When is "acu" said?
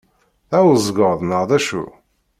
1.57-1.83